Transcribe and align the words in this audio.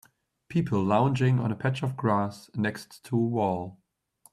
People 0.49 0.83
lounging 0.83 1.39
on 1.39 1.51
a 1.51 1.55
patch 1.55 1.83
of 1.83 1.95
grass 1.95 2.49
next 2.55 3.03
to 3.03 3.15
a 3.15 3.19
wall. 3.19 3.77